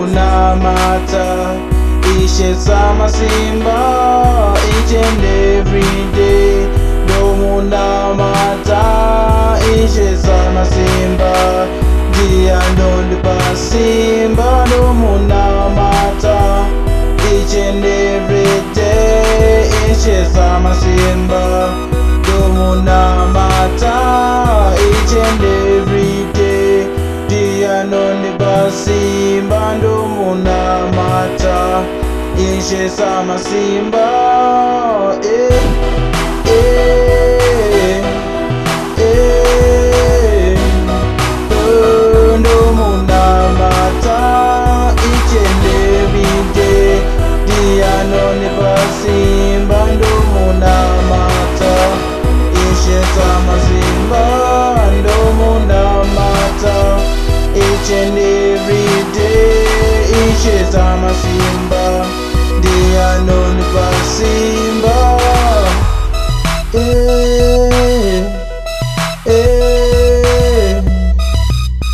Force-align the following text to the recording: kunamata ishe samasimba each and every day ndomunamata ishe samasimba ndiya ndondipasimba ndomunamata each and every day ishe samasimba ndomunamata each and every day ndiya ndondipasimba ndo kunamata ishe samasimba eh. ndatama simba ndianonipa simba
kunamata 0.00 1.26
ishe 2.24 2.54
samasimba 2.54 3.78
each 4.76 4.94
and 5.06 5.24
every 5.56 5.92
day 6.18 6.64
ndomunamata 7.04 8.82
ishe 9.84 10.16
samasimba 10.16 11.32
ndiya 12.10 12.62
ndondipasimba 12.72 14.64
ndomunamata 14.66 16.36
each 17.32 17.54
and 17.68 17.84
every 17.84 18.52
day 18.74 19.66
ishe 19.92 20.24
samasimba 20.34 21.70
ndomunamata 22.22 23.94
each 24.88 25.16
and 25.28 25.40
every 25.44 26.26
day 26.34 26.86
ndiya 27.24 27.84
ndondipasimba 27.84 29.74
ndo 29.78 29.89
kunamata 30.30 31.58
ishe 32.54 32.82
samasimba 32.96 34.06
eh. 35.24 35.49
ndatama 60.70 61.08
simba 61.22 61.84
ndianonipa 62.58 63.84
simba 64.14 64.99